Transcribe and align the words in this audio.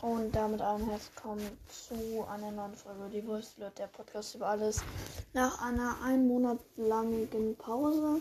Und 0.00 0.32
damit 0.32 0.60
ein 0.60 0.88
herzlich 0.88 1.10
willkommen 1.16 1.58
zu 1.66 2.24
einer 2.28 2.52
neuen 2.52 2.76
Folge 2.76 3.10
Die 3.12 3.20
Voice 3.20 3.56
der 3.56 3.88
Podcast 3.88 4.36
über 4.36 4.46
alles. 4.46 4.80
Nach 5.32 5.60
einer 5.60 6.00
ein 6.00 6.28
Monat 6.28 6.60
langen 6.76 7.56
Pause 7.56 8.20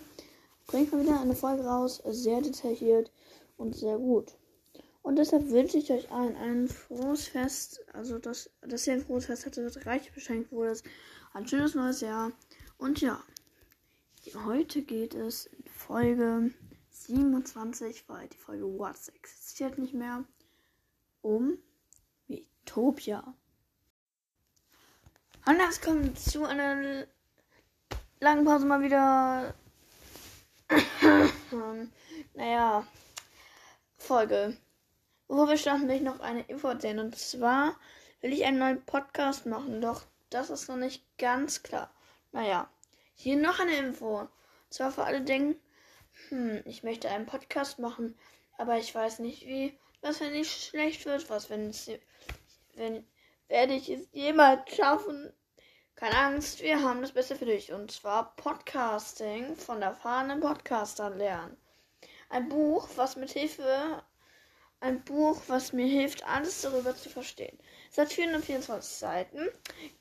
bringt 0.66 0.92
man 0.92 1.04
wieder 1.04 1.22
eine 1.22 1.36
Folge 1.36 1.64
raus, 1.64 2.02
sehr 2.04 2.42
detailliert 2.42 3.12
und 3.58 3.76
sehr 3.76 4.00
gut. 4.00 4.34
Und 5.04 5.18
deshalb 5.18 5.52
wünsche 5.52 5.78
ich 5.78 5.92
euch 5.92 6.12
allen 6.12 6.36
ein 6.38 6.68
frohes 6.68 7.28
Fest, 7.28 7.86
also 7.94 8.18
dass, 8.18 8.50
dass 8.62 8.88
ihr 8.88 8.94
ein 8.94 9.06
frohes 9.06 9.28
Fest 9.28 9.46
hattet, 9.46 9.86
reich 9.86 10.12
beschenkt 10.12 10.52
wurde, 10.52 10.80
ein 11.34 11.48
schönes 11.48 11.76
neues 11.76 12.02
Jahr. 12.02 12.32
Und 12.80 13.02
ja, 13.02 13.22
heute 14.46 14.82
geht 14.82 15.14
es 15.14 15.46
in 15.46 15.64
Folge 15.68 16.52
27, 16.90 18.10
weil 18.10 18.28
die 18.30 18.38
Folge 18.38 18.66
What's 18.66 19.10
existiert 19.10 19.78
nicht 19.78 19.94
mehr, 19.94 20.24
um 21.22 21.60
Utopia. 22.78 23.24
Und 25.48 25.58
das 25.58 25.82
kommt 25.82 26.20
zu 26.20 26.46
einer 26.46 27.08
langen 28.20 28.46
Pause 28.46 28.68
mal 28.68 28.84
wieder. 28.84 29.56
naja, 32.36 32.86
Folge. 33.98 34.56
Bevor 35.28 35.50
wir 35.50 35.58
starten, 35.58 35.88
will 35.88 35.96
ich 35.96 36.02
noch 36.04 36.20
eine 36.20 36.42
Info 36.44 36.68
erzählen. 36.68 37.00
Und 37.00 37.18
zwar 37.18 37.76
will 38.22 38.32
ich 38.32 38.46
einen 38.46 38.60
neuen 38.60 38.86
Podcast 38.86 39.48
machen, 39.48 39.82
doch 39.82 40.04
das 40.30 40.52
ist 40.52 40.70
noch 40.70 40.78
nicht 40.78 41.04
ganz 41.18 41.64
klar. 41.64 41.90
Naja, 42.32 42.70
hier 43.16 43.38
noch 43.38 43.60
eine 43.60 43.76
Info. 43.76 44.20
Und 44.20 44.30
zwar 44.70 44.92
für 44.92 45.04
alle 45.04 45.22
denken, 45.22 45.60
hm, 46.30 46.62
ich 46.66 46.84
möchte 46.84 47.10
einen 47.10 47.26
Podcast 47.26 47.80
machen, 47.80 48.16
aber 48.60 48.78
ich 48.78 48.94
weiß 48.94 49.18
nicht 49.20 49.48
wie. 49.48 49.76
Was, 50.02 50.20
wenn 50.20 50.36
es 50.36 50.48
schlecht 50.48 51.08
wird? 51.08 51.28
Was, 51.32 51.50
wenn 51.50 51.72
es 51.72 51.90
wenn, 52.78 53.06
werde 53.48 53.74
ich 53.74 53.90
es 53.90 54.08
jemals 54.12 54.74
schaffen. 54.74 55.34
Keine 55.96 56.18
Angst, 56.18 56.62
wir 56.62 56.82
haben 56.82 57.02
das 57.02 57.12
Beste 57.12 57.36
für 57.36 57.46
dich. 57.46 57.74
Und 57.74 57.92
zwar 57.92 58.36
Podcasting 58.36 59.56
von 59.56 59.82
erfahrenen 59.82 60.40
Podcastern 60.40 61.18
lernen. 61.18 61.58
Ein 62.30 62.50
Buch, 62.50 62.88
was 62.96 63.16
mit 63.16 63.32
Hilfe, 63.32 64.04
ein 64.80 65.04
Buch, 65.04 65.42
was 65.48 65.74
mir 65.74 65.88
hilft, 65.88 66.24
alles 66.28 66.62
darüber 66.62 66.96
zu 66.96 67.10
verstehen. 67.10 67.58
Es 67.90 67.98
hat 67.98 68.14
424 68.14 68.98
Seiten, 68.98 69.50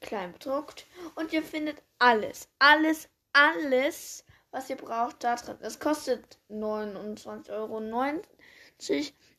klein 0.01 0.33
bedruckt. 0.33 0.87
Und 1.15 1.33
ihr 1.33 1.43
findet 1.43 1.83
alles, 1.99 2.49
alles, 2.59 3.09
alles, 3.33 4.25
was 4.51 4.69
ihr 4.69 4.77
braucht, 4.77 5.25
da 5.25 5.37
drin. 5.37 5.57
Es 5.61 5.81
kostet 5.81 6.39
29,90 6.51 7.51
Euro 7.51 7.81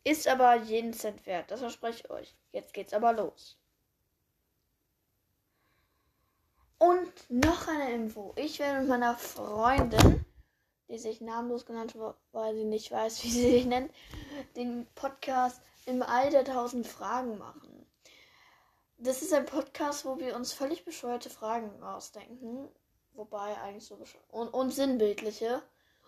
ist 0.03 0.27
aber 0.27 0.55
jeden 0.55 0.93
Cent 0.93 1.25
wert, 1.25 1.51
das 1.51 1.59
verspreche 1.59 2.03
ich 2.05 2.09
euch. 2.09 2.35
Jetzt 2.57 2.73
geht's 2.73 2.93
aber 2.93 3.13
los. 3.13 3.55
Und 6.79 7.13
noch 7.29 7.67
eine 7.67 7.91
Info. 7.91 8.33
Ich 8.35 8.57
werde 8.57 8.79
mit 8.79 8.89
meiner 8.89 9.15
Freundin, 9.15 10.25
die 10.89 10.97
sich 10.97 11.21
namenlos 11.21 11.67
genannt 11.67 11.93
wird, 11.93 12.17
weil 12.31 12.55
sie 12.55 12.63
nicht 12.63 12.89
weiß, 12.89 13.23
wie 13.23 13.29
sie 13.29 13.51
sich 13.51 13.65
nennt, 13.67 13.93
den 14.55 14.87
Podcast 14.95 15.61
im 15.85 16.01
All 16.01 16.31
der 16.31 16.45
tausend 16.45 16.87
Fragen 16.87 17.37
machen. 17.37 17.85
Das 18.97 19.21
ist 19.21 19.33
ein 19.33 19.45
Podcast, 19.45 20.03
wo 20.03 20.17
wir 20.17 20.35
uns 20.35 20.51
völlig 20.51 20.83
bescheuerte 20.83 21.29
Fragen 21.29 21.83
ausdenken. 21.83 22.69
Wobei 23.13 23.55
eigentlich 23.61 23.85
so 23.85 23.97
bescheuert. 23.97 24.25
Und, 24.31 24.47
und 24.47 24.71
sinnbildliche. 24.71 25.61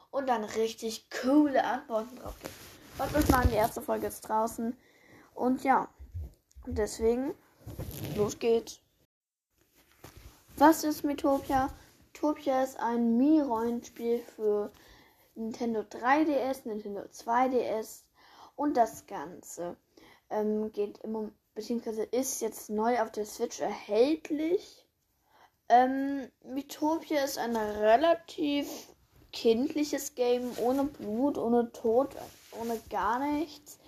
Und 0.10 0.26
dann 0.26 0.46
richtig 0.46 1.12
coole 1.12 1.64
Antworten 1.64 2.16
drauf 2.16 2.40
geben. 2.40 2.56
Was 2.98 3.14
uns 3.14 3.30
machen, 3.30 3.52
die 3.52 3.56
erste 3.56 3.84
Folge 3.84 4.08
ist 4.08 4.22
draußen. 4.22 4.76
Und 5.36 5.64
ja, 5.64 5.88
deswegen, 6.76 7.34
los 8.16 8.40
geht's. 8.40 8.80
Was 10.58 10.84
ist 10.84 11.04
Metopia? 11.04 11.70
Metopia 12.14 12.64
ist 12.64 12.78
ein 12.80 13.18
Mii-Rollenspiel 13.18 14.20
für 14.36 14.72
Nintendo 15.36 15.82
3DS, 15.82 16.68
Nintendo 16.68 17.02
2DS 17.02 18.02
und 18.56 18.76
das 18.76 19.08
Ganze 19.08 19.78
ähm, 20.30 20.72
geht 20.72 20.98
im 21.00 21.32
beziehungsweise 21.56 22.04
ist 22.04 22.42
jetzt 22.42 22.70
neu 22.70 23.02
auf 23.02 23.12
der 23.12 23.26
Switch 23.26 23.60
erhältlich. 23.60 24.86
Ähm, 25.68 26.30
Metopia 26.44 27.24
ist 27.24 27.38
ein 27.38 27.56
relativ 27.56 28.68
kindliches 29.32 30.16
Game 30.16 30.58
ohne 30.58 30.86
Blut, 30.86 31.38
ohne 31.38 31.72
Tod, 31.72 32.16
ohne 32.60 32.80
gar 32.90 33.20
nichts. 33.20 33.79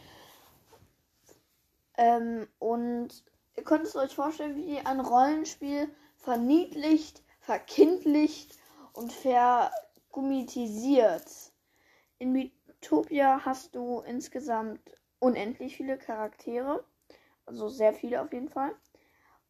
Ähm, 2.02 2.48
und 2.58 3.10
ihr 3.56 3.64
könnt 3.64 3.86
es 3.86 3.96
euch 3.96 4.16
vorstellen, 4.16 4.56
wie 4.56 4.80
ein 4.80 5.00
Rollenspiel 5.00 5.88
verniedlicht, 6.18 7.22
verkindlicht 7.42 8.58
und 8.94 9.14
vergummitisiert. 9.14 11.28
In 12.18 12.32
Mythopia 12.32 13.46
hast 13.46 13.76
du 13.76 14.00
insgesamt 14.00 14.82
unendlich 15.20 15.78
viele 15.78 16.00
Charaktere. 16.00 16.84
Also 17.46 17.70
sehr 17.70 17.94
viele 17.94 18.24
auf 18.24 18.34
jeden 18.34 18.50
Fall. 18.50 18.76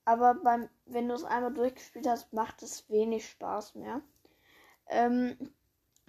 Aber 0.03 0.33
beim, 0.33 0.67
wenn 0.85 1.07
du 1.07 1.15
es 1.15 1.23
einmal 1.23 1.53
durchgespielt 1.53 2.05
hast, 2.05 2.33
macht 2.33 2.63
es 2.63 2.89
wenig 2.89 3.29
Spaß 3.29 3.75
mehr. 3.75 4.01
Ähm, 4.89 5.37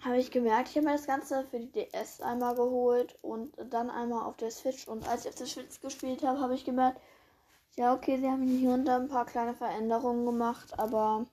habe 0.03 0.17
ich 0.17 0.31
gemerkt, 0.31 0.69
ich 0.69 0.75
habe 0.75 0.87
mir 0.87 0.93
das 0.93 1.07
Ganze 1.07 1.45
für 1.45 1.59
die 1.59 1.71
DS 1.71 2.21
einmal 2.21 2.55
geholt 2.55 3.17
und 3.21 3.53
dann 3.69 3.89
einmal 3.89 4.23
auf 4.25 4.37
der 4.37 4.51
Switch. 4.51 4.87
Und 4.87 5.07
als 5.07 5.25
ich 5.25 5.29
auf 5.29 5.35
der 5.35 5.47
Switch 5.47 5.79
gespielt 5.81 6.23
habe, 6.23 6.39
habe 6.39 6.55
ich 6.55 6.65
gemerkt, 6.65 6.99
ja, 7.75 7.93
okay, 7.93 8.17
sie 8.17 8.27
haben 8.27 8.43
hier 8.43 8.71
und 8.71 8.85
da 8.85 8.97
ein 8.97 9.07
paar 9.07 9.25
kleine 9.25 9.53
Veränderungen 9.53 10.25
gemacht, 10.25 10.77
aber 10.77 11.25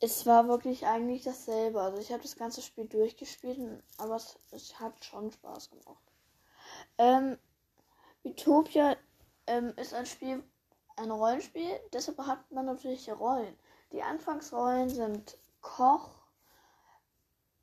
es 0.00 0.26
war 0.26 0.48
wirklich 0.48 0.86
eigentlich 0.86 1.22
dasselbe. 1.24 1.80
Also 1.80 1.98
ich 1.98 2.12
habe 2.12 2.22
das 2.22 2.36
ganze 2.36 2.62
Spiel 2.62 2.86
durchgespielt, 2.86 3.58
aber 3.98 4.16
es, 4.16 4.38
es 4.50 4.78
hat 4.78 5.04
schon 5.04 5.32
Spaß 5.32 5.70
gemacht. 5.70 6.04
Ähm, 6.98 7.38
Utopia 8.22 8.96
ähm, 9.46 9.72
ist 9.76 9.94
ein 9.94 10.06
Spiel, 10.06 10.42
ein 10.96 11.10
Rollenspiel, 11.10 11.80
deshalb 11.92 12.18
hat 12.18 12.50
man 12.52 12.66
natürlich 12.66 13.10
Rollen. 13.10 13.56
Die 13.92 14.02
Anfangsrollen 14.02 14.88
sind 14.88 15.36
Koch, 15.64 16.10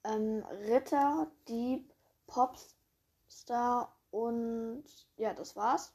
ähm, 0.04 0.44
Ritter, 0.68 1.28
Dieb, 1.48 1.94
Popstar 2.28 3.96
und 4.10 4.84
ja, 5.16 5.34
das 5.34 5.56
war's. 5.56 5.94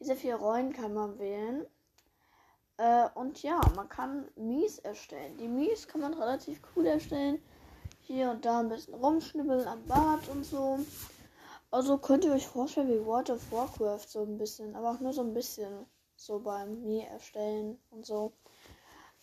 Diese 0.00 0.16
vier 0.16 0.36
Rollen 0.36 0.72
kann 0.72 0.94
man 0.94 1.18
wählen. 1.18 1.66
Äh, 2.78 3.08
und 3.14 3.42
ja, 3.42 3.60
man 3.76 3.88
kann 3.88 4.28
Mies 4.34 4.78
erstellen. 4.78 5.36
Die 5.36 5.46
Mies 5.46 5.86
kann 5.86 6.00
man 6.00 6.14
relativ 6.14 6.60
cool 6.74 6.86
erstellen. 6.86 7.40
Hier 8.00 8.30
und 8.30 8.44
da 8.44 8.60
ein 8.60 8.68
bisschen 8.68 8.94
rumschnibbeln 8.94 9.68
am 9.68 9.84
Bart 9.84 10.28
und 10.28 10.44
so. 10.44 10.80
Also 11.70 11.98
könnt 11.98 12.24
ihr 12.24 12.32
euch 12.32 12.46
vorstellen 12.46 12.88
wie 12.88 13.04
World 13.04 13.30
of 13.30 13.52
Warcraft 13.52 14.08
so 14.08 14.22
ein 14.22 14.38
bisschen, 14.38 14.74
aber 14.74 14.92
auch 14.92 15.00
nur 15.00 15.12
so 15.12 15.20
ein 15.20 15.34
bisschen 15.34 15.86
so 16.16 16.40
beim 16.40 16.82
Mii 16.82 17.04
erstellen 17.04 17.78
und 17.90 18.06
so. 18.06 18.32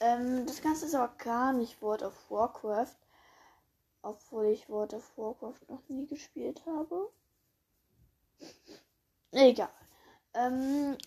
Ähm, 0.03 0.45
das 0.45 0.61
Ganze 0.61 0.85
ist 0.85 0.95
aber 0.95 1.13
gar 1.17 1.53
nicht 1.53 1.81
World 1.81 2.03
of 2.03 2.29
Warcraft. 2.29 2.97
Obwohl 4.01 4.47
ich 4.47 4.67
World 4.67 4.93
of 4.93 5.17
Warcraft 5.17 5.61
noch 5.69 5.87
nie 5.87 6.05
gespielt 6.07 6.61
habe. 6.65 7.09
Egal. 9.31 9.69
Ähm, 10.33 10.97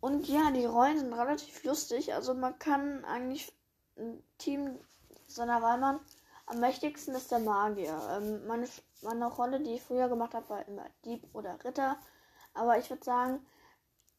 und 0.00 0.26
ja, 0.26 0.50
die 0.50 0.64
Rollen 0.64 0.98
sind 0.98 1.12
relativ 1.12 1.64
lustig. 1.64 2.14
Also 2.14 2.32
man 2.32 2.58
kann 2.58 3.04
eigentlich 3.04 3.52
ein 3.98 4.22
Team 4.38 4.78
seiner 5.26 5.60
Wahlmann. 5.60 6.00
Am 6.46 6.60
mächtigsten 6.60 7.14
ist 7.14 7.30
der 7.30 7.40
Magier. 7.40 8.00
Ähm, 8.10 8.46
meine, 8.46 8.66
meine 9.02 9.26
Rolle, 9.26 9.60
die 9.60 9.74
ich 9.74 9.82
früher 9.82 10.08
gemacht 10.08 10.32
habe, 10.32 10.48
war 10.48 10.66
immer 10.66 10.86
Dieb 11.04 11.28
oder 11.34 11.62
Ritter. 11.62 11.98
Aber 12.54 12.78
ich 12.78 12.88
würde 12.88 13.04
sagen, 13.04 13.44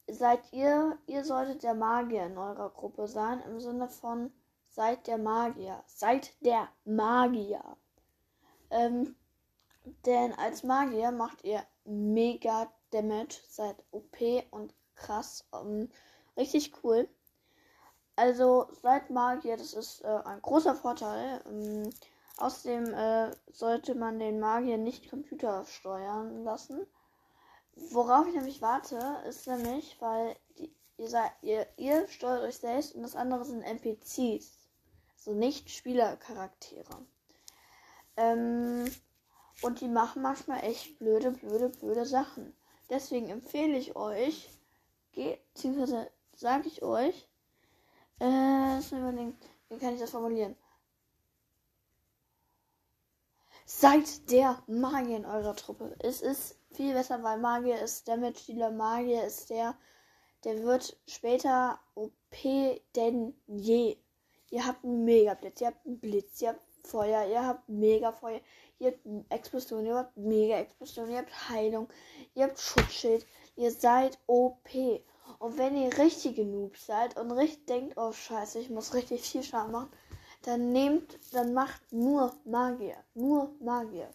seid 0.08 0.54
ihr, 0.54 0.98
ihr 1.08 1.24
solltet 1.24 1.64
der 1.64 1.74
Magier 1.74 2.26
in 2.26 2.38
eurer 2.38 2.70
Gruppe 2.70 3.08
sein, 3.08 3.42
im 3.42 3.60
Sinne 3.60 3.90
von 3.90 4.32
seid 4.70 5.08
der 5.08 5.18
Magier, 5.18 5.84
seid 5.88 6.34
der 6.44 6.68
Magier. 6.84 7.78
Ähm, 8.70 9.16
denn 10.06 10.34
als 10.34 10.64
Magier 10.64 11.12
macht 11.12 11.44
ihr 11.44 11.64
mega 11.86 12.72
Damage, 12.92 13.42
seid 13.48 13.76
OP 13.92 14.18
und 14.52 14.74
krass, 14.96 15.46
ähm, 15.54 15.90
richtig 16.38 16.84
cool. 16.84 17.08
Also 18.16 18.68
seid 18.82 19.10
Magier, 19.10 19.58
das 19.58 19.74
ist 19.74 20.02
äh, 20.04 20.08
ein 20.26 20.42
großer 20.42 20.76
Vorteil. 20.76 21.42
Ähm, 21.46 21.90
außerdem 22.38 22.94
äh, 22.94 23.32
sollte 23.52 23.96
man 23.96 24.20
den 24.20 24.40
Magier 24.40 24.78
nicht 24.78 25.10
Computer 25.10 25.66
steuern 25.66 26.44
lassen. 26.44 26.86
Worauf 27.76 28.28
ich 28.28 28.36
nämlich 28.36 28.62
warte, 28.62 28.98
ist 29.28 29.48
nämlich, 29.48 29.98
weil 30.00 30.36
die, 30.58 30.74
ihr, 30.98 31.10
seid, 31.10 31.32
ihr, 31.42 31.68
ihr 31.78 32.08
steuert 32.08 32.44
euch 32.44 32.58
selbst 32.58 32.96
und 32.96 33.04
das 33.04 33.16
andere 33.16 33.46
sind 33.46 33.62
NPCs. 33.62 34.66
So 35.18 35.32
also 35.32 35.40
nicht 35.40 35.70
Spielercharaktere. 35.70 37.06
Ähm, 38.18 38.86
und 39.62 39.82
die 39.82 39.88
machen 39.88 40.22
manchmal 40.22 40.64
echt 40.64 41.00
blöde, 41.00 41.32
blöde, 41.32 41.70
blöde 41.70 42.06
Sachen. 42.06 42.56
Deswegen 42.90 43.30
empfehle 43.30 43.78
ich 43.78 43.96
euch, 43.96 44.50
beziehungsweise 45.14 46.12
sage 46.36 46.68
ich 46.68 46.84
euch, 46.84 47.28
äh, 48.20 48.78
überlegen, 48.92 49.38
wie 49.70 49.78
kann 49.78 49.94
ich 49.94 50.00
das 50.00 50.12
formulieren? 50.12 50.56
Seid 53.68 54.30
der 54.30 54.62
Magier 54.68 55.18
in 55.18 55.26
eurer 55.26 55.56
Truppe. 55.56 55.96
Es 55.98 56.22
ist 56.22 56.60
viel 56.72 56.94
besser, 56.94 57.24
weil 57.24 57.40
Magier 57.40 57.82
ist 57.82 58.08
der 58.08 58.16
Mitspieler. 58.16 58.70
Magier 58.70 59.24
ist 59.26 59.50
der, 59.50 59.76
der 60.44 60.62
wird 60.62 60.96
später 61.08 61.80
OP 61.96 62.14
denn 62.96 63.34
je. 63.48 63.98
Ihr 64.52 64.68
habt 64.68 64.86
einen 64.86 65.04
Mega-Blitz, 65.04 65.62
ihr 65.62 65.68
habt 65.68 65.84
einen 65.84 66.00
Blitz, 66.00 66.40
ihr 66.44 66.50
habt 66.50 66.62
Feuer, 66.84 67.26
ihr 67.26 67.44
habt 67.44 67.68
Mega-Feuer, 67.68 68.40
ihr 68.78 68.92
habt 68.92 69.32
Explosion, 69.32 69.84
ihr 69.84 69.96
habt 69.96 70.16
Mega-Explosion, 70.16 71.10
ihr 71.10 71.18
habt 71.18 71.50
Heilung, 71.50 71.90
ihr 72.36 72.44
habt 72.44 72.60
Schutzschild, 72.60 73.26
ihr 73.56 73.72
seid 73.72 74.20
OP. 74.28 74.70
Und 75.40 75.58
wenn 75.58 75.76
ihr 75.76 75.98
richtige 75.98 76.46
Noobs 76.46 76.86
seid 76.86 77.18
und 77.18 77.32
richtig 77.32 77.66
denkt, 77.66 77.98
oh 77.98 78.12
scheiße, 78.12 78.60
ich 78.60 78.70
muss 78.70 78.94
richtig 78.94 79.24
viel 79.24 79.42
Schaden 79.42 79.72
machen, 79.72 79.90
dann 80.48 80.72
nehmt, 80.72 81.18
dann 81.32 81.54
macht 81.54 81.92
nur 81.92 82.36
Magier. 82.46 82.98
Nur 83.14 83.52
Magier. 83.60 84.10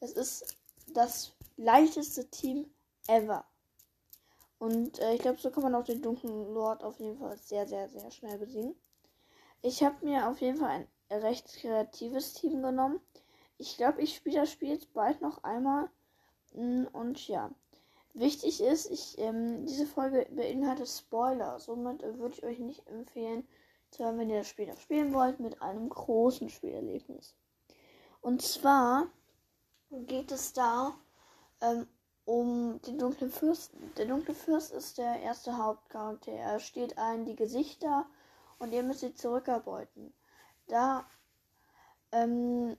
Es 0.00 0.12
ist 0.12 0.56
das 0.88 1.32
leichteste 1.56 2.26
Team 2.30 2.66
ever. 3.06 3.44
Und 4.58 4.98
äh, 4.98 5.14
ich 5.14 5.22
glaube, 5.22 5.40
so 5.40 5.50
kann 5.50 5.62
man 5.62 5.74
auch 5.74 5.84
den 5.84 6.02
dunklen 6.02 6.52
Lord 6.52 6.84
auf 6.84 7.00
jeden 7.00 7.18
Fall 7.18 7.36
sehr, 7.38 7.66
sehr, 7.66 7.88
sehr 7.88 8.10
schnell 8.10 8.38
besiegen. 8.38 8.74
Ich 9.62 9.82
habe 9.82 10.04
mir 10.04 10.28
auf 10.28 10.40
jeden 10.40 10.58
Fall 10.58 10.86
ein 11.08 11.22
recht 11.22 11.48
kreatives 11.54 12.34
Team 12.34 12.62
genommen. 12.62 13.00
Ich 13.58 13.76
glaube, 13.76 14.02
ich 14.02 14.16
spiele 14.16 14.40
das 14.40 14.52
Spiel 14.52 14.70
jetzt 14.70 14.92
bald 14.92 15.20
noch 15.22 15.42
einmal. 15.44 15.88
Mm, 16.52 16.84
und 16.92 17.26
ja. 17.28 17.50
Wichtig 18.12 18.60
ist, 18.60 18.90
ich, 18.90 19.18
ähm, 19.18 19.64
diese 19.66 19.86
Folge 19.86 20.26
beinhaltet 20.30 20.88
Spoiler. 20.88 21.58
Somit 21.60 22.02
äh, 22.02 22.18
würde 22.18 22.34
ich 22.34 22.44
euch 22.44 22.58
nicht 22.58 22.86
empfehlen, 22.86 23.46
zu 23.90 24.04
hören, 24.04 24.18
wenn 24.18 24.30
ihr 24.30 24.38
das 24.38 24.48
Spiel 24.48 24.66
noch 24.66 24.78
spielen 24.78 25.12
wollt, 25.12 25.40
mit 25.40 25.60
einem 25.62 25.88
großen 25.88 26.48
Spielerlebnis. 26.48 27.34
Und 28.20 28.42
zwar 28.42 29.06
geht 29.90 30.30
es 30.30 30.52
da 30.52 30.94
ähm, 31.60 31.86
um 32.24 32.80
den 32.82 32.98
dunklen 32.98 33.30
Fürsten. 33.30 33.92
Der 33.96 34.06
dunkle 34.06 34.34
Fürst 34.34 34.72
ist 34.72 34.98
der 34.98 35.20
erste 35.20 35.56
Hauptcharakter. 35.56 36.32
Er 36.32 36.60
steht 36.60 36.98
ein 36.98 37.24
die 37.24 37.36
Gesichter 37.36 38.06
und 38.58 38.72
ihr 38.72 38.82
müsst 38.82 39.00
sie 39.00 39.14
zurückerbeuten. 39.14 40.12
Da 40.68 41.04
ähm, 42.12 42.76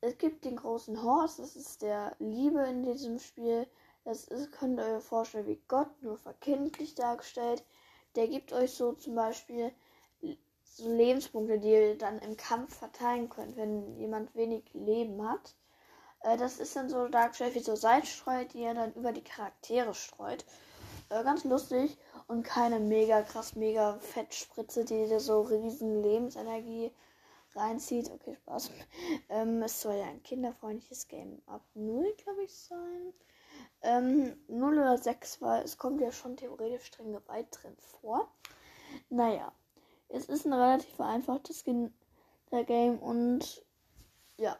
es 0.00 0.18
gibt 0.18 0.44
den 0.44 0.56
großen 0.56 1.02
Horst, 1.02 1.38
das 1.38 1.54
ist 1.54 1.82
der 1.82 2.16
Liebe 2.18 2.60
in 2.62 2.82
diesem 2.82 3.18
Spiel. 3.18 3.68
Das 4.04 4.24
ist, 4.24 4.50
könnt 4.50 4.80
ihr 4.80 4.96
euch 4.96 5.04
vorstellen, 5.04 5.46
wie 5.46 5.62
Gott, 5.68 5.90
nur 6.02 6.16
verkindlich 6.16 6.96
dargestellt. 6.96 7.64
Der 8.16 8.26
gibt 8.26 8.52
euch 8.52 8.72
so 8.72 8.94
zum 8.94 9.14
Beispiel 9.14 9.72
so 10.76 10.90
Lebenspunkte, 10.90 11.58
die 11.58 11.70
ihr 11.70 11.98
dann 11.98 12.18
im 12.20 12.36
Kampf 12.36 12.76
verteilen 12.78 13.28
könnt, 13.28 13.56
wenn 13.56 13.96
jemand 13.98 14.34
wenig 14.34 14.64
Leben 14.72 15.28
hat. 15.28 15.54
Äh, 16.22 16.36
das 16.36 16.58
ist 16.58 16.76
dann 16.76 16.88
so 16.88 17.08
dargestellt 17.08 17.54
wie 17.54 17.60
so 17.60 17.76
Salzstreu, 17.76 18.44
die 18.46 18.62
ihr 18.62 18.74
dann 18.74 18.92
über 18.94 19.12
die 19.12 19.24
Charaktere 19.24 19.94
streut. 19.94 20.44
Äh, 21.10 21.22
ganz 21.24 21.44
lustig 21.44 21.98
und 22.26 22.42
keine 22.42 22.80
mega 22.80 23.22
krass, 23.22 23.54
mega 23.54 23.98
Fettspritze, 23.98 24.84
die 24.84 25.06
dir 25.06 25.20
so 25.20 25.42
riesen 25.42 26.02
Lebensenergie 26.02 26.92
reinzieht. 27.54 28.10
Okay, 28.10 28.36
Spaß. 28.36 28.70
Ähm, 29.28 29.62
es 29.62 29.80
soll 29.80 29.94
ja 29.94 30.04
ein 30.04 30.22
kinderfreundliches 30.22 31.08
Game 31.08 31.42
ab 31.46 31.62
0, 31.74 32.14
glaube 32.16 32.44
ich, 32.44 32.54
sein. 32.54 33.12
Ähm, 33.82 34.36
0 34.48 34.78
oder 34.78 34.98
6, 34.98 35.40
weil 35.42 35.62
es 35.62 35.76
kommt 35.78 36.00
ja 36.00 36.12
schon 36.12 36.36
theoretisch 36.36 36.86
streng 36.86 37.12
Gewalt 37.12 37.46
drin 37.50 37.76
vor. 37.78 38.30
Naja, 39.08 39.52
es 40.12 40.26
ist 40.26 40.46
ein 40.46 40.52
relativ 40.52 40.94
vereinfachtes 40.94 41.64
Game 41.64 42.98
und 42.98 43.64
ja. 44.36 44.56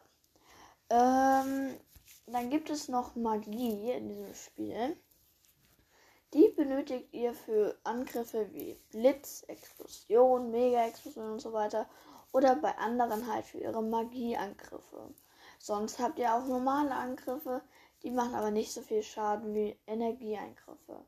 Ähm, 0.89 1.75
dann 2.25 2.49
gibt 2.49 2.69
es 2.69 2.87
noch 2.87 3.15
Magie 3.15 3.91
in 3.91 4.09
diesem 4.09 4.33
Spiel. 4.33 4.97
Die 6.33 6.49
benötigt 6.49 7.13
ihr 7.13 7.33
für 7.35 7.77
Angriffe 7.83 8.51
wie 8.53 8.79
Blitz, 8.89 9.43
Explosion, 9.47 10.49
Mega-Explosion 10.49 11.33
und 11.33 11.39
so 11.39 11.53
weiter. 11.53 11.87
Oder 12.31 12.55
bei 12.55 12.75
anderen 12.79 13.31
halt 13.31 13.45
für 13.45 13.59
ihre 13.59 13.83
Magieangriffe. 13.83 15.13
Sonst 15.59 15.99
habt 15.99 16.17
ihr 16.17 16.33
auch 16.33 16.45
normale 16.47 16.95
Angriffe, 16.95 17.61
die 18.01 18.09
machen 18.09 18.33
aber 18.33 18.49
nicht 18.49 18.73
so 18.73 18.81
viel 18.81 19.03
Schaden 19.03 19.53
wie 19.53 19.77
Energieeingriffe. 19.85 21.05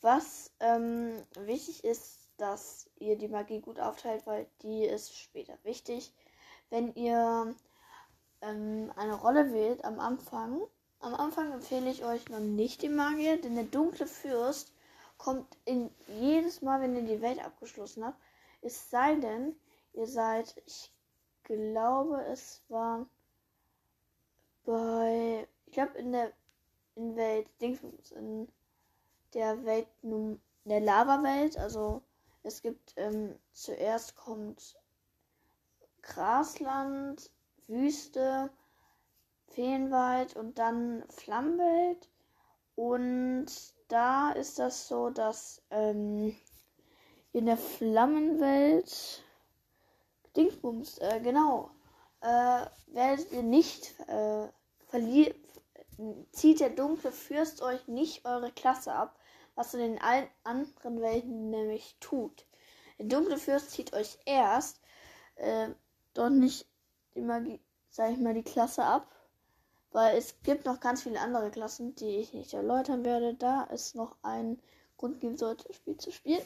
Was 0.00 0.52
ähm, 0.60 1.22
wichtig 1.40 1.84
ist, 1.84 2.25
dass 2.36 2.88
ihr 2.98 3.16
die 3.16 3.28
Magie 3.28 3.60
gut 3.60 3.80
aufteilt, 3.80 4.26
weil 4.26 4.46
die 4.62 4.84
ist 4.84 5.16
später 5.16 5.56
wichtig. 5.64 6.12
Wenn 6.70 6.94
ihr 6.94 7.54
ähm, 8.40 8.92
eine 8.96 9.14
Rolle 9.14 9.52
wählt 9.52 9.84
am 9.84 10.00
Anfang. 10.00 10.62
Am 11.00 11.14
Anfang 11.14 11.52
empfehle 11.52 11.90
ich 11.90 12.04
euch 12.04 12.28
noch 12.28 12.40
nicht 12.40 12.82
die 12.82 12.88
Magier, 12.88 13.40
denn 13.40 13.54
der 13.54 13.64
dunkle 13.64 14.06
Fürst 14.06 14.72
kommt 15.18 15.56
in 15.64 15.90
jedes 16.08 16.62
Mal, 16.62 16.80
wenn 16.80 16.96
ihr 16.96 17.02
die 17.02 17.22
Welt 17.22 17.44
abgeschlossen 17.44 18.04
habt. 18.04 18.18
Es 18.62 18.90
sei 18.90 19.16
denn, 19.16 19.54
ihr 19.92 20.06
seid, 20.06 20.54
ich 20.66 20.92
glaube, 21.44 22.24
es 22.26 22.62
war 22.68 23.06
bei, 24.64 25.46
ich 25.66 25.72
glaube 25.72 25.98
in 25.98 26.12
der 26.12 26.32
in 26.96 27.14
Welt 27.14 27.46
in 27.60 28.48
der 29.34 29.64
Welt, 29.64 29.86
in 30.02 30.40
der 30.64 30.80
Lava-Welt, 30.80 31.58
also 31.58 32.02
es 32.46 32.62
gibt 32.62 32.94
ähm, 32.96 33.34
zuerst 33.52 34.14
kommt 34.14 34.76
Grasland, 36.02 37.30
Wüste, 37.66 38.50
Feenwald 39.48 40.36
und 40.36 40.58
dann 40.58 41.04
Flammenwelt. 41.08 42.08
Und 42.76 43.46
da 43.88 44.30
ist 44.30 44.58
das 44.58 44.86
so, 44.86 45.10
dass 45.10 45.60
ähm, 45.70 46.36
in 47.32 47.46
der 47.46 47.56
Flammenwelt 47.56 49.24
Dingsbums, 50.36 50.98
äh, 50.98 51.20
genau, 51.22 51.70
äh, 52.20 52.66
werdet 52.92 53.32
ihr 53.32 53.42
nicht 53.42 53.98
äh, 54.08 54.46
verliert, 54.86 55.36
zieht 56.30 56.60
der 56.60 56.70
dunkle 56.70 57.10
Fürst 57.10 57.62
euch 57.62 57.88
nicht 57.88 58.24
eure 58.24 58.52
Klasse 58.52 58.92
ab, 58.92 59.15
was 59.56 59.74
in 59.74 59.80
den 59.80 60.00
allen 60.00 60.28
anderen 60.44 61.00
Welten 61.00 61.50
nämlich 61.50 61.96
tut. 61.98 62.46
Der 62.98 63.06
dunkle 63.06 63.38
Fürst 63.38 63.72
zieht 63.72 63.92
euch 63.92 64.18
erst 64.24 64.80
äh, 65.34 65.68
dort 66.14 66.32
nicht 66.32 66.66
Magie, 67.14 67.60
sag 67.90 68.12
ich 68.12 68.18
mal, 68.18 68.34
die 68.34 68.42
Klasse 68.42 68.84
ab. 68.84 69.10
Weil 69.90 70.16
es 70.16 70.34
gibt 70.42 70.66
noch 70.66 70.80
ganz 70.80 71.02
viele 71.02 71.20
andere 71.20 71.50
Klassen, 71.50 71.94
die 71.94 72.18
ich 72.18 72.34
nicht 72.34 72.52
erläutern 72.52 73.04
werde, 73.04 73.34
da 73.34 73.66
es 73.70 73.94
noch 73.94 74.16
einen 74.22 74.60
Grund 74.98 75.20
geben 75.20 75.38
sollte, 75.38 75.66
das 75.68 75.76
Spiel 75.76 75.96
zu 75.96 76.12
spielen. 76.12 76.42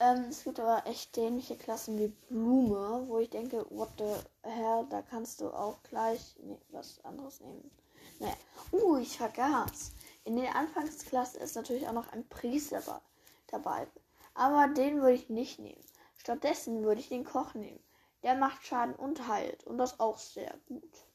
Ähm, 0.00 0.26
es 0.28 0.44
gibt 0.44 0.58
aber 0.58 0.86
echt 0.86 1.16
dämliche 1.16 1.56
Klassen 1.56 1.98
wie 1.98 2.08
Blume, 2.08 3.04
wo 3.06 3.18
ich 3.20 3.30
denke, 3.30 3.64
what 3.70 3.88
the 3.98 4.04
hell, 4.42 4.84
da 4.90 5.00
kannst 5.00 5.40
du 5.40 5.48
auch 5.48 5.82
gleich 5.84 6.34
nee, 6.42 6.58
was 6.70 7.02
anderes 7.04 7.40
nehmen. 7.40 7.70
Naja. 8.18 8.34
Uh, 8.72 8.96
ich 8.96 9.16
vergaß. 9.16 9.92
In 10.24 10.36
den 10.36 10.46
Anfangsklassen 10.46 11.40
ist 11.40 11.56
natürlich 11.56 11.88
auch 11.88 11.92
noch 11.92 12.12
ein 12.12 12.28
Priester 12.28 13.02
dabei. 13.48 13.86
Aber 14.34 14.68
den 14.72 15.00
würde 15.00 15.14
ich 15.14 15.28
nicht 15.28 15.58
nehmen. 15.58 15.84
Stattdessen 16.16 16.84
würde 16.84 17.00
ich 17.00 17.08
den 17.08 17.24
Koch 17.24 17.54
nehmen. 17.54 17.82
Der 18.22 18.36
macht 18.36 18.64
Schaden 18.64 18.94
und 18.94 19.26
heilt. 19.26 19.64
Und 19.64 19.78
das 19.78 19.98
auch 19.98 20.18
sehr 20.18 20.54
gut. 20.68 21.06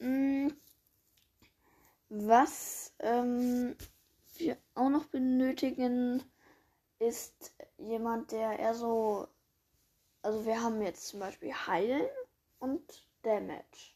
Hm, 0.00 0.54
was 2.08 2.92
ähm, 2.98 3.76
wir 4.36 4.56
auch 4.74 4.88
noch 4.88 5.06
benötigen, 5.06 6.22
ist 6.98 7.54
jemand, 7.78 8.32
der 8.32 8.58
eher 8.58 8.74
so. 8.74 9.28
Also 10.22 10.44
wir 10.46 10.62
haben 10.62 10.80
jetzt 10.82 11.08
zum 11.08 11.20
Beispiel 11.20 11.52
Heilen 11.52 12.08
und 12.58 13.06
Damage. 13.22 13.94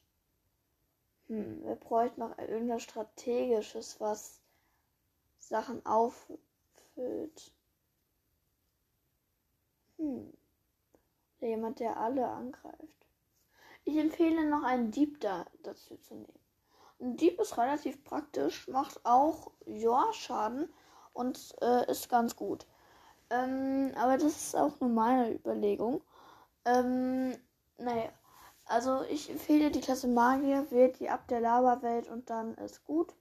Hm, 1.28 1.62
wir 1.64 1.75
bräuchten 1.76 2.20
noch 2.20 2.37
irgendwas 2.38 2.82
Strategisches, 2.82 4.00
was 4.00 4.40
Sachen 5.38 5.85
auffüllt. 5.85 7.52
Hm. 9.99 10.32
Jemand, 11.40 11.80
der 11.80 11.97
alle 11.97 12.26
angreift. 12.26 13.06
Ich 13.85 13.97
empfehle 13.97 14.49
noch 14.49 14.64
einen 14.64 14.90
Dieb 14.90 15.20
da 15.20 15.47
dazu 15.62 15.97
zu 15.97 16.14
nehmen. 16.14 16.38
Ein 17.00 17.16
Dieb 17.16 17.40
ist 17.40 17.56
relativ 17.56 18.02
praktisch, 18.04 18.66
macht 18.68 19.04
auch 19.04 19.52
ja 19.66 20.12
Schaden 20.12 20.68
und 21.12 21.54
äh, 21.61 21.90
ist 21.90 22.08
ganz 22.08 22.35
gut. 22.37 22.66
Ähm, 23.30 23.92
aber 23.97 24.18
das 24.18 24.37
ist 24.37 24.56
auch 24.56 24.80
nur 24.80 24.90
meine 24.90 25.32
Überlegung. 25.32 26.02
Ähm, 26.64 27.37
naja, 27.76 28.11
also 28.68 29.02
ich 29.10 29.30
empfehle 29.30 29.70
die 29.70 29.80
Klasse 29.80 30.08
Magier, 30.08 30.66
wählt 30.70 31.00
die 31.00 31.08
ab 31.08 31.26
der 31.28 31.40
Lava-Welt 31.40 32.08
und 32.08 32.30
dann 32.30 32.54
ist 32.54 32.84
gut. 32.84 33.14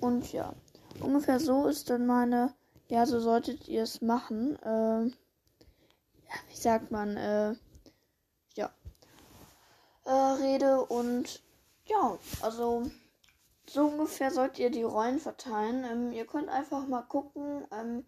Und 0.00 0.32
ja, 0.32 0.54
ungefähr 1.00 1.40
so 1.40 1.66
ist 1.66 1.90
dann 1.90 2.06
meine, 2.06 2.54
ja, 2.88 3.06
so 3.06 3.20
solltet 3.20 3.68
ihr 3.68 3.82
es 3.82 4.00
machen. 4.00 4.56
Äh, 4.62 5.06
ja, 5.06 6.34
wie 6.48 6.56
sagt 6.56 6.90
man, 6.90 7.16
äh, 7.16 7.54
ja, 8.54 8.70
äh, 10.04 10.10
Rede 10.10 10.84
und 10.84 11.42
ja, 11.86 12.18
also 12.40 12.90
so 13.68 13.86
ungefähr 13.86 14.30
sollt 14.30 14.58
ihr 14.58 14.70
die 14.70 14.82
Rollen 14.82 15.18
verteilen. 15.18 15.84
Ähm, 15.84 16.12
ihr 16.12 16.26
könnt 16.26 16.48
einfach 16.48 16.86
mal 16.86 17.02
gucken. 17.02 17.64
Ähm, 17.72 18.04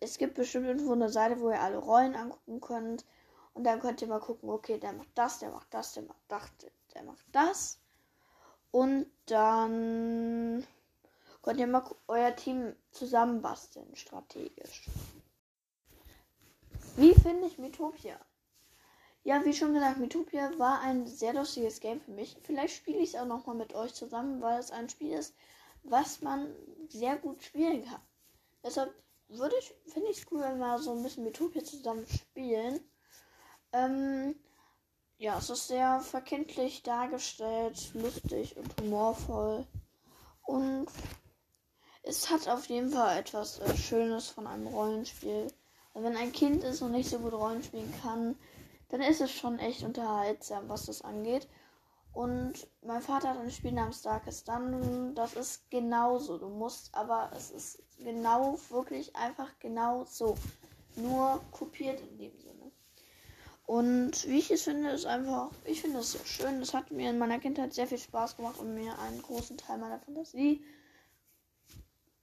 es 0.00 0.18
gibt 0.18 0.34
bestimmt 0.34 0.66
irgendwo 0.66 0.92
eine 0.92 1.08
Seite, 1.08 1.40
wo 1.40 1.50
ihr 1.50 1.60
alle 1.60 1.78
Rollen 1.78 2.14
angucken 2.14 2.60
könnt. 2.60 3.04
Und 3.56 3.64
dann 3.64 3.80
könnt 3.80 4.02
ihr 4.02 4.08
mal 4.08 4.20
gucken, 4.20 4.50
okay, 4.50 4.78
der 4.78 4.92
macht 4.92 5.08
das, 5.14 5.38
der 5.38 5.50
macht 5.50 5.72
das, 5.72 5.94
der 5.94 6.02
macht 6.02 6.20
das, 6.28 6.52
der 6.92 7.02
macht 7.04 7.24
das. 7.32 7.80
Und 8.70 9.06
dann 9.24 10.66
könnt 11.40 11.58
ihr 11.58 11.66
mal 11.66 11.82
euer 12.06 12.36
Team 12.36 12.76
zusammenbasteln, 12.90 13.96
strategisch. 13.96 14.90
Wie 16.96 17.14
finde 17.14 17.46
ich 17.46 17.56
Metopia? 17.56 18.20
Ja, 19.24 19.42
wie 19.46 19.54
schon 19.54 19.72
gesagt, 19.72 20.00
Metopia 20.00 20.50
war 20.58 20.80
ein 20.80 21.06
sehr 21.06 21.32
lustiges 21.32 21.80
Game 21.80 22.02
für 22.02 22.10
mich. 22.10 22.36
Vielleicht 22.42 22.76
spiele 22.76 22.98
ich 22.98 23.14
es 23.14 23.16
auch 23.18 23.24
nochmal 23.24 23.56
mit 23.56 23.74
euch 23.74 23.94
zusammen, 23.94 24.42
weil 24.42 24.60
es 24.60 24.70
ein 24.70 24.90
Spiel 24.90 25.12
ist, 25.12 25.34
was 25.82 26.20
man 26.20 26.54
sehr 26.90 27.16
gut 27.16 27.42
spielen 27.42 27.86
kann. 27.86 28.02
Deshalb 28.62 28.94
würde 29.28 29.56
ich, 29.58 29.74
finde 29.86 30.10
ich 30.10 30.18
es 30.18 30.26
cool, 30.30 30.42
wenn 30.42 30.58
wir 30.58 30.78
so 30.78 30.92
ein 30.92 31.02
bisschen 31.02 31.24
Metopia 31.24 31.64
zusammen 31.64 32.06
spielen. 32.06 32.86
Ähm, 33.76 34.34
ja, 35.18 35.36
es 35.38 35.50
ist 35.50 35.68
sehr 35.68 36.00
verkindlich 36.00 36.82
dargestellt, 36.82 37.90
lustig 37.94 38.56
und 38.56 38.80
humorvoll. 38.80 39.66
Und 40.42 40.86
es 42.02 42.30
hat 42.30 42.48
auf 42.48 42.66
jeden 42.66 42.90
Fall 42.90 43.18
etwas 43.18 43.58
äh, 43.58 43.76
Schönes 43.76 44.28
von 44.30 44.46
einem 44.46 44.66
Rollenspiel. 44.66 45.48
wenn 45.94 46.16
ein 46.16 46.32
Kind 46.32 46.64
ist 46.64 46.80
und 46.80 46.92
nicht 46.92 47.10
so 47.10 47.18
gut 47.18 47.34
Rollen 47.34 47.62
spielen 47.62 47.92
kann, 48.02 48.36
dann 48.88 49.02
ist 49.02 49.20
es 49.20 49.32
schon 49.32 49.58
echt 49.58 49.82
unterhaltsam, 49.82 50.68
was 50.68 50.86
das 50.86 51.02
angeht. 51.02 51.46
Und 52.12 52.66
mein 52.80 53.02
Vater 53.02 53.30
hat 53.30 53.38
ein 53.38 53.50
Spiel 53.50 53.72
namens 53.72 54.00
Darkest 54.00 54.48
Dungeon. 54.48 55.14
Das 55.14 55.34
ist 55.34 55.70
genauso. 55.70 56.38
Du 56.38 56.48
musst, 56.48 56.94
aber 56.94 57.30
es 57.34 57.50
ist 57.50 57.82
genau, 57.98 58.58
wirklich 58.70 59.14
einfach 59.16 59.50
genau 59.58 60.04
so. 60.04 60.34
Nur 60.94 61.42
kopiert 61.50 62.00
in 62.00 62.16
dem 62.16 62.38
Sinne. 62.38 62.65
Und 63.66 64.28
wie 64.28 64.38
ich 64.38 64.50
es 64.52 64.62
finde, 64.62 64.90
ist 64.90 65.06
einfach, 65.06 65.50
ich 65.64 65.80
finde 65.82 65.98
es 65.98 66.12
sehr 66.12 66.24
schön. 66.24 66.60
Das 66.60 66.72
hat 66.72 66.92
mir 66.92 67.10
in 67.10 67.18
meiner 67.18 67.40
Kindheit 67.40 67.74
sehr 67.74 67.88
viel 67.88 67.98
Spaß 67.98 68.36
gemacht 68.36 68.58
und 68.60 68.74
mir 68.74 68.96
einen 69.00 69.20
großen 69.20 69.58
Teil 69.58 69.78
meiner 69.78 69.98
Fantasie 69.98 70.64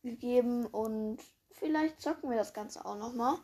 gegeben. 0.03 0.65
Und 0.65 1.19
vielleicht 1.51 2.01
zocken 2.01 2.29
wir 2.29 2.37
das 2.37 2.53
Ganze 2.53 2.85
auch 2.85 2.97
nochmal. 2.97 3.37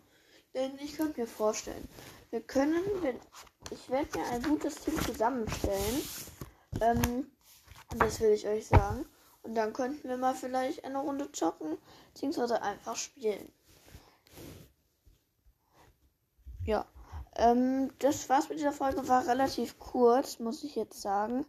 Denn 0.53 0.71
ich 0.79 0.95
könnte 0.95 1.19
mir 1.19 1.27
vorstellen, 1.27 1.87
wir 2.29 2.41
können, 2.41 2.81
ich 3.69 3.89
werde 3.89 4.17
mir 4.17 4.25
ein 4.27 4.43
gutes 4.43 4.75
Team 4.75 4.99
zusammenstellen. 5.01 6.01
Ähm, 6.79 7.29
das 7.97 8.21
will 8.21 8.31
ich 8.31 8.47
euch 8.47 8.67
sagen. 8.67 9.05
Und 9.41 9.55
dann 9.55 9.73
könnten 9.73 10.07
wir 10.07 10.17
mal 10.17 10.35
vielleicht 10.35 10.85
eine 10.85 10.99
Runde 10.99 11.31
zocken, 11.33 11.77
beziehungsweise 12.13 12.61
einfach 12.61 12.95
spielen. 12.95 13.51
Ja. 16.63 16.85
Ähm, 17.39 17.91
das 17.99 18.27
war's 18.27 18.49
mit 18.49 18.59
dieser 18.59 18.73
Folge. 18.73 19.07
War 19.07 19.25
relativ 19.27 19.79
kurz, 19.79 20.39
muss 20.39 20.63
ich 20.63 20.75
jetzt 20.75 21.01
sagen. 21.01 21.45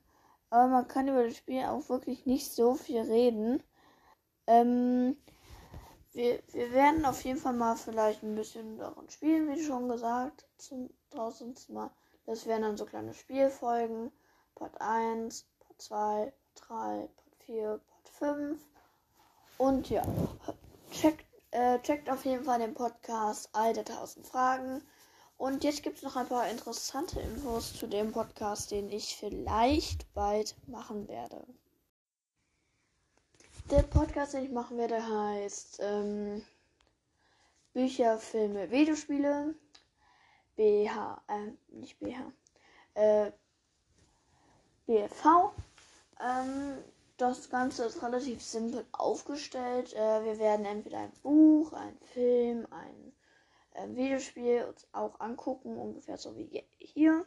Aber 0.49 0.69
man 0.69 0.89
kann 0.89 1.09
über 1.09 1.25
das 1.25 1.37
Spiel 1.37 1.65
auch 1.65 1.89
wirklich 1.89 2.27
nicht 2.27 2.53
so 2.53 2.75
viel 2.75 3.01
reden. 3.01 3.63
Ähm, 4.47 5.17
wir, 6.13 6.41
wir 6.53 6.73
werden 6.73 7.05
auf 7.05 7.23
jeden 7.25 7.39
Fall 7.39 7.55
mal 7.55 7.77
vielleicht 7.77 8.23
ein 8.23 8.37
bisschen 8.37 8.79
daran 8.79 9.09
spielen, 9.11 9.49
wie 9.49 9.63
schon 9.63 9.89
gesagt. 9.89 10.47
Zum, 10.59 10.91
draußen 11.11 11.55
mal. 11.69 11.91
Das 12.25 12.47
wären 12.47 12.63
dann 12.63 12.77
so 12.77 12.85
kleine 12.87 13.15
Spielfolgen. 13.15 14.13
Part 14.55 14.81
1, 14.81 15.45
Part 15.59 15.83
2, 15.83 16.33
Part 16.55 16.69
3, 16.69 17.09
Part 17.09 17.37
4, 17.47 17.81
Part 17.89 18.09
5. 18.09 18.61
Und 19.59 19.91
ja, 19.91 20.05
checkt, 20.93 21.27
äh, 21.51 21.81
checkt 21.81 22.09
auf 22.09 22.25
jeden 22.25 22.45
Fall 22.45 22.61
den 22.61 22.75
Podcast 22.75 23.49
All 23.53 23.73
der 23.73 23.85
1000 23.85 24.27
Fragen. 24.27 24.83
Und 25.41 25.65
jetzt 25.65 25.83
gibt 25.83 25.97
es 25.97 26.03
noch 26.03 26.17
ein 26.17 26.29
paar 26.29 26.51
interessante 26.51 27.19
Infos 27.19 27.73
zu 27.73 27.87
dem 27.87 28.13
Podcast, 28.13 28.73
den 28.73 28.93
ich 28.93 29.17
vielleicht 29.17 30.13
bald 30.13 30.55
machen 30.69 31.09
werde. 31.09 31.47
Der 33.71 33.83
Podcast, 33.85 34.35
den 34.35 34.45
ich 34.45 34.51
machen 34.51 34.77
werde, 34.77 35.03
heißt 35.03 35.79
ähm, 35.81 36.45
Bücher, 37.73 38.19
Filme, 38.19 38.71
Videospiele. 38.71 39.55
BH, 40.57 41.23
äh, 41.29 41.53
nicht 41.75 41.99
BH, 42.01 42.33
äh, 42.93 43.33
BFV. 44.87 45.55
Ähm, 46.21 46.85
das 47.17 47.49
Ganze 47.49 47.87
ist 47.87 48.03
relativ 48.03 48.43
simpel 48.43 48.85
aufgestellt. 48.93 49.95
Äh, 49.95 50.23
wir 50.23 50.39
werden 50.39 50.67
entweder 50.67 50.99
ein 50.99 51.13
Buch, 51.23 51.73
ein 51.73 51.97
Film, 52.13 52.67
ein 52.71 53.10
äh, 53.81 53.97
Videospiel 53.97 54.75
auch 54.93 55.21
angucken, 55.21 55.77
ungefähr 55.77 56.19
so 56.19 56.37
wie 56.37 56.65
hier. 56.79 57.25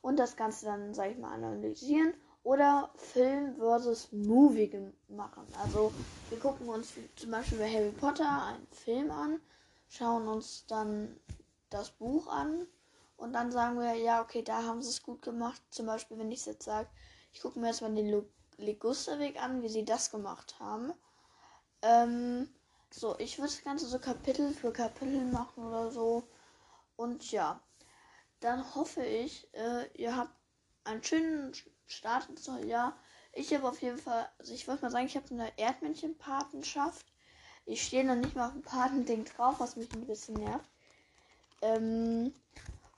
Und 0.00 0.18
das 0.18 0.36
Ganze 0.36 0.66
dann, 0.66 0.92
sag 0.92 1.12
ich 1.12 1.18
mal, 1.18 1.32
analysieren 1.32 2.14
oder 2.42 2.90
Film 2.96 3.56
versus 3.56 4.12
Movie 4.12 4.92
machen. 5.08 5.46
Also 5.62 5.92
wir 6.28 6.38
gucken 6.38 6.68
uns 6.68 6.92
zum 7.16 7.30
Beispiel 7.30 7.58
bei 7.58 7.72
Harry 7.72 7.90
Potter 7.90 8.46
einen 8.46 8.66
Film 8.70 9.10
an, 9.10 9.40
schauen 9.88 10.28
uns 10.28 10.66
dann 10.66 11.16
das 11.70 11.90
Buch 11.90 12.26
an 12.28 12.66
und 13.16 13.32
dann 13.32 13.50
sagen 13.50 13.78
wir, 13.78 13.94
ja, 13.94 14.20
okay, 14.20 14.42
da 14.42 14.62
haben 14.62 14.82
sie 14.82 14.90
es 14.90 15.02
gut 15.02 15.22
gemacht. 15.22 15.62
Zum 15.70 15.86
Beispiel, 15.86 16.18
wenn 16.18 16.30
ich 16.30 16.44
jetzt 16.44 16.64
sage, 16.64 16.88
ich 17.32 17.40
gucke 17.40 17.58
mir 17.58 17.68
erstmal 17.68 17.94
den 17.94 18.24
Ligusterweg 18.58 19.42
an, 19.42 19.62
wie 19.62 19.68
sie 19.68 19.84
das 19.84 20.10
gemacht 20.10 20.60
haben. 20.60 20.92
Ähm, 21.80 22.48
so, 22.94 23.18
ich 23.18 23.38
würde 23.38 23.50
das 23.50 23.64
Ganze 23.64 23.86
so 23.86 23.98
Kapitel 23.98 24.54
für 24.54 24.72
Kapitel 24.72 25.24
machen 25.24 25.64
oder 25.64 25.90
so. 25.90 26.28
Und 26.96 27.32
ja, 27.32 27.60
dann 28.38 28.74
hoffe 28.76 29.04
ich, 29.04 29.52
äh, 29.52 29.88
ihr 29.94 30.16
habt 30.16 30.32
einen 30.84 31.02
schönen 31.02 31.52
Start 31.86 32.28
ins 32.28 32.46
neue 32.46 32.66
Jahr. 32.66 32.96
Ich 33.32 33.52
habe 33.52 33.68
auf 33.68 33.82
jeden 33.82 33.98
Fall, 33.98 34.28
also 34.38 34.54
ich 34.54 34.68
wollte 34.68 34.82
mal 34.82 34.90
sagen, 34.90 35.06
ich 35.06 35.16
habe 35.16 35.26
eine 35.30 35.58
Erdmännchen-Patenschaft. 35.58 37.04
Ich 37.66 37.84
stehe 37.84 38.04
noch 38.04 38.14
nicht 38.14 38.36
mal 38.36 38.46
auf 38.46 38.52
dem 38.52 38.62
Patending 38.62 39.24
drauf, 39.24 39.56
was 39.58 39.74
mich 39.74 39.92
ein 39.92 40.06
bisschen 40.06 40.34
nervt. 40.34 40.70
Ähm, 41.62 42.32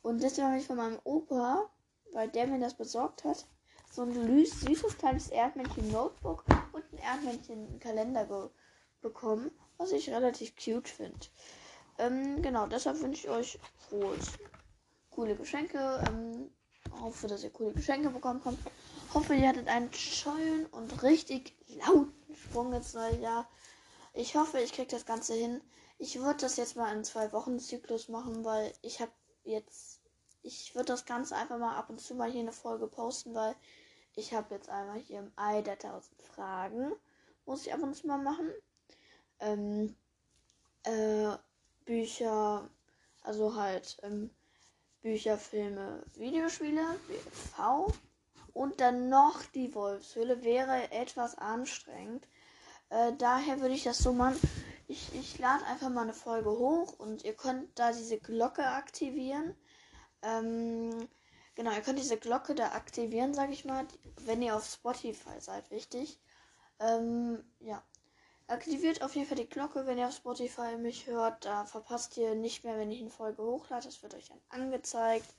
und 0.02 0.22
deswegen 0.22 0.48
habe 0.48 0.58
ich 0.58 0.66
von 0.66 0.76
meinem 0.76 0.98
Opa, 1.04 1.70
weil 2.12 2.28
der 2.28 2.46
mir 2.48 2.60
das 2.60 2.74
besorgt 2.74 3.24
hat, 3.24 3.46
so 3.90 4.02
ein 4.02 4.12
süßes 4.12 4.98
kleines 4.98 5.28
Erdmännchen-Notebook 5.28 6.44
und 6.72 6.84
ein 6.92 6.98
Erdmännchen-Kalender 6.98 8.50
bekommen, 9.00 9.50
was 9.78 9.92
ich 9.92 10.11
relativ 10.11 10.54
cute 10.56 10.88
finde. 10.88 11.26
Ähm, 11.99 12.42
genau, 12.42 12.66
deshalb 12.66 13.00
wünsche 13.00 13.26
ich 13.26 13.30
euch 13.30 13.59
frohes, 13.88 14.33
coole 15.11 15.35
Geschenke. 15.35 16.04
Ähm, 16.09 16.50
hoffe, 17.00 17.26
dass 17.26 17.45
ihr 17.45 17.50
coole 17.50 17.73
Geschenke 17.73 18.11
bekommen 18.11 18.42
habt. 18.45 18.59
Hoffe, 19.14 19.35
ihr 19.35 19.49
hattet 19.49 19.68
einen 19.68 19.92
schönen 19.92 20.66
und 20.66 21.02
richtig 21.02 21.54
lauten 21.85 22.35
Sprung 22.35 22.73
ins 22.73 22.95
neue 22.95 23.18
Jahr. 23.21 23.49
Ich 24.12 24.35
hoffe, 24.37 24.61
ich 24.61 24.73
kriege 24.73 24.90
das 24.90 25.06
Ganze 25.06 25.35
hin. 25.35 25.61
Ich 25.99 26.21
würde 26.21 26.40
das 26.40 26.56
jetzt 26.56 26.76
mal 26.76 26.95
in 26.95 27.04
zwei 27.04 27.33
Wochen 27.33 27.59
Zyklus 27.59 28.09
machen, 28.09 28.45
weil 28.45 28.73
ich 28.83 29.00
habe 29.00 29.12
jetzt, 29.45 30.00
ich 30.42 30.75
würde 30.75 30.87
das 30.87 31.06
Ganze 31.06 31.37
einfach 31.37 31.59
mal 31.59 31.76
ab 31.76 31.88
und 31.88 32.00
zu 32.00 32.14
mal 32.14 32.30
hier 32.30 32.40
eine 32.40 32.52
Folge 32.52 32.87
posten, 32.87 33.35
weil 33.35 33.54
ich 34.14 34.35
habe 34.35 34.54
jetzt 34.54 34.68
einmal 34.68 34.99
hier 34.99 35.21
im 35.21 35.33
Ei 35.37 35.62
der 35.62 35.75
1000 35.75 36.23
Fragen, 36.23 36.92
muss 37.45 37.66
ich 37.66 37.73
ab 37.73 37.83
und 37.83 37.95
zu 37.95 38.06
mal 38.06 38.18
machen. 38.18 38.50
Ähm, 39.40 39.94
äh, 40.84 41.36
Bücher, 41.84 42.68
also 43.22 43.54
halt 43.54 43.96
ähm, 44.02 44.30
Bücher, 45.02 45.38
Filme, 45.38 46.02
Videospiele, 46.14 46.84
BV. 47.08 47.92
Und 48.52 48.80
dann 48.80 49.08
noch 49.08 49.44
die 49.54 49.74
Wolfshöhle 49.74 50.42
wäre 50.42 50.90
etwas 50.90 51.36
anstrengend. 51.36 52.26
Äh, 52.88 53.12
daher 53.18 53.60
würde 53.60 53.74
ich 53.74 53.84
das 53.84 53.98
so 53.98 54.12
machen. 54.12 54.40
Ich, 54.88 55.14
ich 55.14 55.38
lade 55.38 55.64
einfach 55.66 55.90
mal 55.90 56.02
eine 56.02 56.14
Folge 56.14 56.50
hoch 56.50 56.98
und 56.98 57.24
ihr 57.24 57.34
könnt 57.34 57.78
da 57.78 57.92
diese 57.92 58.18
Glocke 58.18 58.66
aktivieren. 58.66 59.54
Ähm, 60.22 61.08
genau, 61.54 61.72
ihr 61.72 61.82
könnt 61.82 61.98
diese 61.98 62.16
Glocke 62.16 62.54
da 62.54 62.72
aktivieren, 62.72 63.34
sag 63.34 63.50
ich 63.50 63.64
mal, 63.64 63.86
wenn 64.20 64.42
ihr 64.42 64.56
auf 64.56 64.64
Spotify 64.64 65.40
seid, 65.40 65.70
wichtig. 65.70 66.20
Ähm, 66.78 67.44
ja. 67.60 67.82
Aktiviert 68.48 69.02
auf 69.02 69.16
jeden 69.16 69.26
Fall 69.26 69.38
die 69.38 69.48
Glocke, 69.48 69.86
wenn 69.86 69.98
ihr 69.98 70.06
auf 70.06 70.14
Spotify 70.14 70.76
mich 70.76 71.08
hört. 71.08 71.44
Da 71.44 71.64
verpasst 71.64 72.16
ihr 72.16 72.36
nicht 72.36 72.62
mehr, 72.62 72.78
wenn 72.78 72.92
ich 72.92 73.00
eine 73.00 73.10
Folge 73.10 73.42
hochlade. 73.42 73.86
Das 73.86 74.02
wird 74.02 74.14
euch 74.14 74.28
dann 74.28 74.40
angezeigt. 74.50 75.34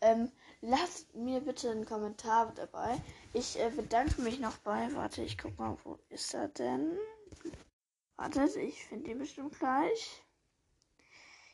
Ähm, 0.00 0.30
lasst 0.60 1.14
mir 1.14 1.40
bitte 1.40 1.70
einen 1.70 1.86
Kommentar 1.86 2.52
dabei. 2.54 3.00
Ich 3.32 3.58
äh, 3.58 3.70
bedanke 3.70 4.20
mich 4.20 4.38
noch 4.38 4.56
bei. 4.58 4.88
Warte, 4.94 5.22
ich 5.22 5.38
guck 5.38 5.58
mal, 5.58 5.76
wo 5.82 5.98
ist 6.08 6.34
er 6.34 6.48
denn? 6.48 6.96
Wartet, 8.16 8.54
ich 8.56 8.84
finde 8.84 9.10
ihn 9.10 9.18
bestimmt 9.18 9.58
gleich. 9.58 10.22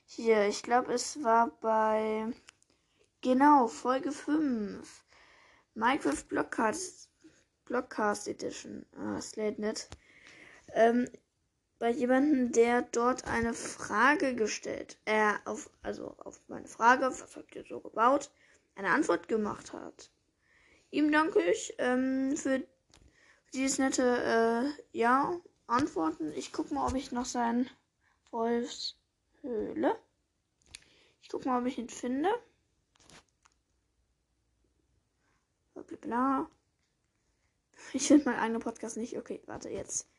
Hier, 0.05 0.47
ich 0.47 0.63
glaube, 0.63 0.93
es 0.93 1.23
war 1.23 1.49
bei. 1.61 2.27
Genau, 3.23 3.67
Folge 3.67 4.13
5. 4.13 5.05
Minecraft 5.75 6.25
Blockcast, 6.29 7.09
Blockcast 7.65 8.29
Edition. 8.29 8.85
Ah, 8.95 9.21
Slate.net. 9.23 9.89
Ähm, 10.75 11.09
bei 11.79 11.91
jemandem, 11.91 12.53
der 12.53 12.83
dort 12.83 13.27
eine 13.27 13.55
Frage 13.55 14.35
gestellt, 14.37 14.99
äh, 15.05 15.33
auf, 15.45 15.69
also 15.83 16.15
auf 16.19 16.41
meine 16.49 16.69
Frage, 16.69 17.07
was 17.07 17.37
habt 17.37 17.55
ihr 17.57 17.65
so 17.69 17.81
gebaut, 17.81 18.31
eine 18.77 18.91
Antwort 18.91 19.29
gemacht 19.29 19.73
hat. 19.73 20.11
Ihm 20.91 21.11
danke 21.11 21.43
ich 21.43 21.75
ähm, 21.79 22.37
für 22.37 22.63
dieses 23.53 23.79
nette, 23.79 24.03
äh, 24.03 24.99
ja, 24.99 25.41
Antworten. 25.67 26.33
Ich 26.33 26.53
guck 26.53 26.71
mal, 26.71 26.87
ob 26.87 26.95
ich 26.95 27.13
noch 27.13 27.25
sein 27.25 27.69
Wolfshöhle. 28.31 29.99
Ich 31.23 31.29
guck 31.29 31.45
mal, 31.47 31.61
ob 31.61 31.67
ich 31.67 31.79
ihn 31.79 31.89
finde. 31.89 32.29
Blablabla. 35.75 36.49
Ich 37.93 38.07
finde 38.07 38.25
meinen 38.27 38.39
eigenen 38.39 38.63
Podcast 38.63 38.97
nicht. 38.97 39.17
Okay, 39.19 39.43
warte, 39.47 39.69
jetzt. 39.69 40.12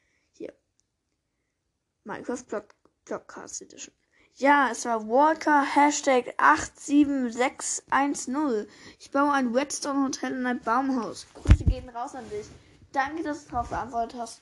Minecraft 2.05 2.43
Block 2.47 2.75
Blockcast 3.05 3.61
Edition. 3.61 3.93
Ja, 4.35 4.69
es 4.71 4.85
war 4.85 5.07
Walker 5.07 5.63
Hashtag 5.63 6.33
87610. 6.37 8.67
Ich 8.99 9.11
baue 9.11 9.31
ein 9.31 9.53
Redstone 9.53 10.05
Hotel 10.05 10.33
in 10.33 10.47
ein 10.47 10.59
Baumhaus. 10.59 11.27
Grüße 11.35 11.65
gehen 11.65 11.87
raus 11.89 12.15
an 12.15 12.27
dich. 12.29 12.47
Danke, 12.91 13.21
dass 13.23 13.45
du 13.45 13.51
darauf 13.51 13.69
geantwortet 13.69 14.19
hast. 14.19 14.41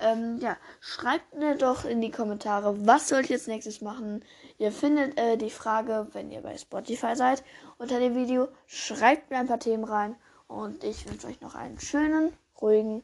Ähm, 0.00 0.38
ja, 0.40 0.56
schreibt 0.80 1.34
mir 1.34 1.54
doch 1.54 1.84
in 1.84 2.00
die 2.00 2.10
Kommentare, 2.10 2.86
was 2.86 3.08
soll 3.08 3.20
ich 3.20 3.28
jetzt 3.28 3.48
nächstes 3.48 3.82
machen. 3.82 4.24
Ihr 4.58 4.72
findet 4.72 5.18
äh, 5.18 5.36
die 5.36 5.50
Frage, 5.50 6.08
wenn 6.12 6.30
ihr 6.30 6.40
bei 6.40 6.56
Spotify 6.56 7.14
seid, 7.14 7.44
unter 7.78 8.00
dem 8.00 8.14
Video. 8.14 8.48
Schreibt 8.66 9.30
mir 9.30 9.38
ein 9.38 9.48
paar 9.48 9.60
Themen 9.60 9.84
rein. 9.84 10.16
Und 10.48 10.82
ich 10.82 11.08
wünsche 11.08 11.26
euch 11.26 11.40
noch 11.40 11.54
einen 11.54 11.78
schönen, 11.78 12.32
ruhigen 12.60 13.02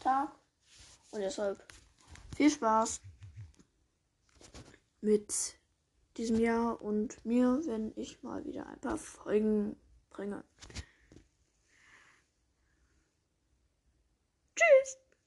Tag. 0.00 0.28
Und 1.10 1.20
deshalb 1.20 1.62
viel 2.36 2.50
Spaß 2.50 3.00
mit 5.02 5.58
diesem 6.16 6.38
Jahr 6.38 6.80
und 6.80 7.24
mir, 7.24 7.60
wenn 7.66 7.92
ich 7.96 8.22
mal 8.22 8.44
wieder 8.44 8.66
ein 8.66 8.80
paar 8.80 8.98
Folgen 8.98 9.76
bringe. 10.10 10.44
Tschüss! 14.56 15.01